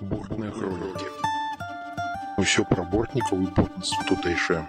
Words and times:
Бортныя 0.00 0.52
хронікі. 0.52 1.06
Усё 2.36 2.64
пра 2.68 2.82
бортнікаў 2.84 3.40
і 3.40 3.46
бортніцтва 3.56 4.02
тутэйшае. 4.10 4.60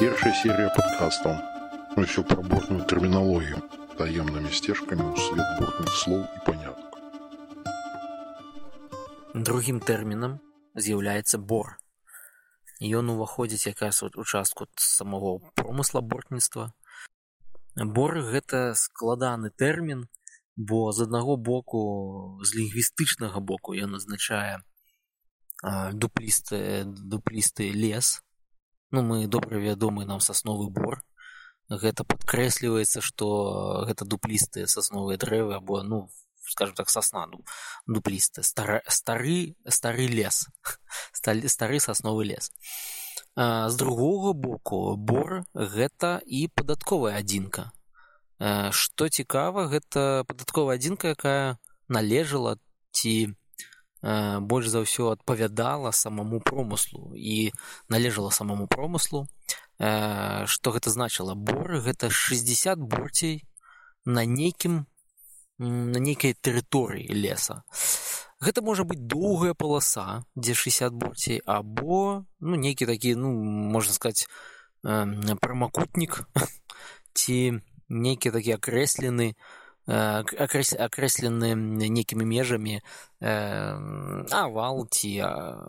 Першая 0.00 0.32
серія 0.34 0.70
падкастаў. 0.74 1.36
Усё 2.02 2.24
пра 2.26 2.42
бортную 2.42 2.82
тэрміналогію, 2.90 3.62
таемнымі 4.00 4.50
сцежкамі 4.50 5.06
ў 5.06 5.14
свет 5.14 5.48
бортных 5.62 5.94
слоў 5.94 6.26
і 6.26 6.38
панятак. 6.42 6.90
Другім 9.34 9.78
тэрмінам 9.78 10.40
з'яўляецца 10.74 11.38
бор. 11.38 11.78
Ён 12.82 13.14
уваходзіць 13.14 13.70
якраз 13.70 14.02
у 14.02 14.24
частку 14.24 14.66
самого 14.74 15.38
промысла 15.54 16.02
бортніцтва. 16.02 16.74
Бор 17.78 18.18
гэта 18.26 18.74
складаны 18.74 19.54
тэрмін, 19.54 20.10
бо 20.56 20.92
з 20.92 21.08
аднаго 21.08 21.36
боку 21.36 22.38
з 22.44 22.54
лінгвістычнага 22.56 23.40
боку 23.40 23.74
ён 23.74 23.96
азначае 23.96 24.60
дуплісты 25.94 26.84
дуплісты 26.84 27.70
лес 27.72 28.20
ну 28.92 29.02
мы 29.02 29.26
добра 29.26 29.58
вядомы 29.58 30.04
нам 30.04 30.20
сасновы 30.20 30.68
бор. 30.68 31.00
Гэта 31.72 32.04
падкрэсліваецца 32.04 33.00
што 33.00 33.26
гэта 33.88 34.04
дуплістыя 34.04 34.68
сасновыя 34.68 35.16
дрэвы 35.16 35.56
або 35.56 35.82
ну 35.82 36.08
скажем 36.44 36.74
так 36.74 36.90
сосна 36.90 37.26
ну, 37.26 37.40
дуплісты. 37.86 38.42
Стары 38.42 38.82
стары 38.86 39.56
стары 39.66 40.06
лес. 40.06 40.48
Стары 41.12 41.80
сасновы 41.80 42.28
лес. 42.28 42.52
А, 43.34 43.70
з 43.70 43.76
другога 43.76 44.34
боку 44.36 44.96
бор 44.96 45.46
гэта 45.54 46.20
і 46.26 46.48
падатковая 46.52 47.16
адзінка 47.16 47.72
Што 48.42 49.08
цікава, 49.08 49.68
гэта 49.70 50.24
падатковая 50.26 50.74
адзінка, 50.74 51.14
якая 51.14 51.62
належала 51.86 52.58
ці 52.90 53.34
больш 54.02 54.66
за 54.66 54.82
ўсё 54.82 55.14
адпавядала 55.14 55.94
самому 55.94 56.42
промыслу 56.42 57.14
і 57.14 57.54
належала 57.86 58.34
самому 58.34 58.66
промыслу. 58.66 59.30
Што 59.78 60.74
гэта 60.74 60.90
значыла 60.90 61.38
боры 61.38 61.78
гэта 61.78 62.10
60 62.10 62.82
борцей 62.82 63.46
на 64.04 64.26
нейкім 64.26 64.86
на 65.62 65.98
нейкай 66.02 66.34
тэрыторыі 66.34 67.14
леса. 67.14 67.62
Гэта 68.42 68.62
можа 68.66 68.82
быць 68.82 68.98
доўгая 68.98 69.54
паласа, 69.54 70.26
дзе 70.34 70.54
60 70.58 70.90
борцей 70.98 71.38
або 71.46 72.26
ну, 72.40 72.58
нейкі 72.58 72.90
такі 72.90 73.14
ну 73.14 73.30
можна 73.30 73.94
сказаць 73.94 74.26
прамакутнік 74.82 76.26
ці 77.14 77.62
нейкі 77.92 78.32
такі 78.32 78.56
акрэслены 78.56 79.34
акрэслены 79.86 81.54
нейкімі 81.58 82.24
межамі 82.24 82.80
авал 83.20 84.86
ці 84.86 85.10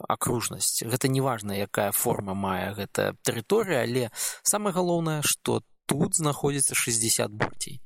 акружнасць 0.07 0.85
гэта 0.85 1.09
неважна 1.09 1.57
якая 1.57 1.91
форма 1.91 2.38
мае 2.38 2.73
гэта 2.77 3.17
тэрыторыя 3.25 3.81
але 3.83 4.09
самае 4.45 4.73
галоўнае 4.73 5.21
што 5.25 5.63
тут 5.89 6.15
знаходзіцца 6.15 6.77
60 6.77 7.33
борцей 7.33 7.81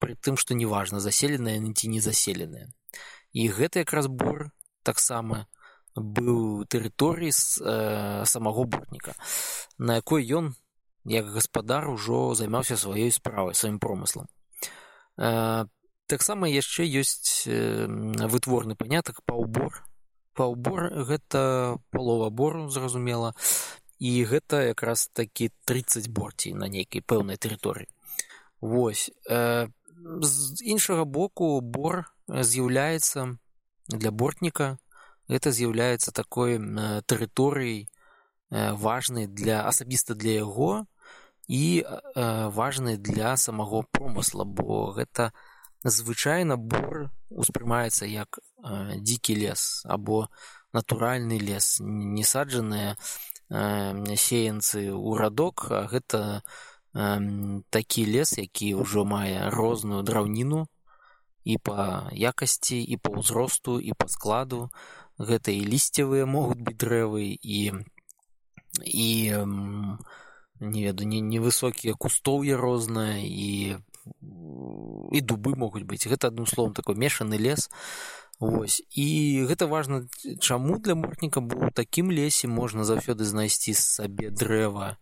пры 0.00 0.16
тым 0.16 0.40
што 0.40 0.56
неважна 0.56 1.00
заселеная 1.00 1.60
ці 1.60 1.92
не 1.92 2.00
заселеная 2.00 2.72
і 3.32 3.48
гэта 3.52 3.84
якраз 3.84 4.08
бор 4.08 4.48
таксама 4.82 5.44
быў 5.96 6.64
тэрыторый 6.68 7.32
з 7.32 7.60
э, 7.60 8.24
самого 8.24 8.64
бортніка 8.64 9.12
на 9.78 10.00
якой 10.00 10.24
ён 10.24 10.54
як 11.06 11.30
гаспадар 11.30 11.88
ужо 11.90 12.34
займаўся 12.34 12.76
сваёй 12.76 13.10
справай 13.14 13.54
сваім 13.54 13.78
промыслам 13.78 14.26
таксама 16.06 16.50
яшчэ 16.50 16.86
ёсць 16.86 17.46
вытворны 17.46 18.74
панятак 18.74 19.22
паўбор 19.24 19.82
паўбор 20.34 20.90
гэта 21.08 21.78
палова 21.90 22.30
бору 22.30 22.68
зразумела 22.70 23.32
і 23.98 24.12
гэта 24.28 24.66
якраз 24.68 25.08
такі 25.08 25.50
30 25.64 26.08
борцей 26.10 26.52
на 26.52 26.68
нейкай 26.68 27.00
пэўнай 27.00 27.40
тэрыторыі 27.40 27.88
Вось 28.60 29.10
з 30.20 30.62
іншага 30.64 31.04
боку 31.04 31.60
бор 31.60 32.04
з'яўляецца 32.28 33.36
для 33.88 34.10
бортніка 34.10 34.76
гэта 35.28 35.52
з'яўляецца 35.52 36.12
такой 36.12 36.58
тэрыторыяй 37.06 37.88
важнай 38.50 39.26
для 39.26 39.62
асабіста 39.68 40.14
для 40.14 40.42
яго 40.42 40.86
і 41.46 41.82
э, 41.82 42.48
важны 42.50 42.96
для 42.96 43.36
самого 43.36 43.84
промысла 43.90 44.44
бо 44.44 44.92
гэта 44.92 45.32
звычайна 45.84 46.56
бор 46.56 47.10
успрымаецца 47.30 48.06
як 48.06 48.38
э, 48.38 48.98
дзікі 48.98 49.36
лес 49.46 49.82
або 49.86 50.28
натуральны 50.72 51.38
лес 51.38 51.78
не 51.80 52.24
саджаныя 52.24 52.96
э, 52.96 54.16
сеянцы 54.16 54.90
ў 54.90 55.10
радок 55.18 55.70
а 55.70 55.86
гэта 55.86 56.42
э, 56.94 57.60
такі 57.70 58.06
лес 58.10 58.38
які 58.38 58.74
ўжо 58.82 59.04
мае 59.04 59.50
розную 59.50 60.02
драўніну 60.02 60.66
і 61.46 61.56
па 61.62 62.10
якасці 62.10 62.76
і 62.82 62.98
па 62.98 63.14
ўзросту 63.14 63.78
і 63.78 63.94
па 63.94 64.10
складу. 64.10 64.66
Гэта 65.16 65.54
і 65.54 65.62
лісцевыя 65.72 66.26
могуць 66.26 66.58
быць 66.58 66.76
дрэвы 66.82 67.38
і 67.38 67.60
і 68.82 69.08
э, 69.32 69.44
не 70.60 70.84
веду 70.84 71.04
не 71.04 71.20
невысокія 71.20 71.94
кустоўе 71.94 72.56
розныя 72.56 73.20
і 73.22 73.78
і 75.12 75.20
дубы 75.20 75.56
могуць 75.56 75.84
быць 75.84 76.06
гэта 76.06 76.28
адным 76.28 76.46
словом 76.46 76.74
такой 76.74 76.94
мешаны 76.94 77.38
лес. 77.38 77.70
Вось 78.38 78.82
і 78.92 79.46
гэта 79.48 79.66
важна 79.66 80.04
чаму 80.40 80.78
для 80.78 80.94
мортніка 80.94 81.40
бо 81.40 81.68
у 81.68 81.70
такім 81.70 82.12
лесе 82.12 82.48
можна 82.48 82.84
заўсёды 82.84 83.24
знайсці 83.24 83.72
сабе 83.72 84.30
дрэва 84.30 84.96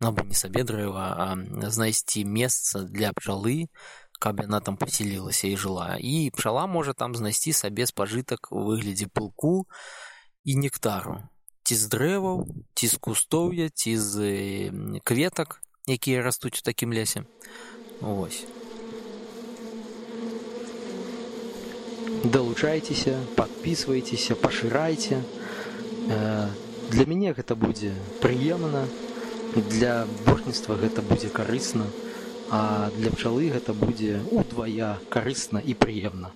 або 0.00 0.24
не 0.24 0.34
сабе 0.34 0.64
дрэва 0.64 1.06
а 1.12 1.26
знайсці 1.70 2.24
месца 2.24 2.82
для 2.88 3.12
пчалы 3.12 3.68
каб 4.18 4.40
яна 4.40 4.60
там 4.60 4.76
пасялілася 4.80 5.48
і 5.48 5.56
жыла 5.56 5.96
і 6.00 6.30
пчала 6.36 6.64
можа 6.66 6.96
там 6.96 7.14
знайсці 7.14 7.52
сабе 7.52 7.84
спажытак 7.84 8.48
у 8.48 8.64
выглядзе 8.64 9.12
пылку 9.12 9.68
і 10.44 10.56
нектару 10.56 11.20
ці 11.70 11.76
з 11.78 11.86
дрэваў 11.86 12.38
ці 12.74 12.86
з 12.90 12.96
кустоўя 12.98 13.70
ці 13.70 13.90
з 13.94 14.14
кветак 15.06 15.52
якія 15.86 16.22
растуць 16.26 16.58
у 16.58 16.64
такім 16.66 16.90
лесе 16.90 17.22
ось 18.02 18.42
далучайцеся 22.24 23.14
подписывайтеся 23.38 24.34
пашырайце 24.34 25.20
для 26.90 27.06
мяне 27.06 27.30
гэта 27.38 27.54
будзе 27.54 27.94
прыемна 28.18 28.82
для 29.54 29.94
бортніцтва 30.26 30.74
гэта 30.82 31.06
будзе 31.06 31.30
карысна 31.30 31.86
а 32.50 32.90
для 32.98 33.14
пчалы 33.14 33.46
гэта 33.54 33.78
будзе 33.78 34.18
удвая 34.42 34.98
карысна 35.06 35.62
і 35.62 35.78
прыемна 35.86 36.34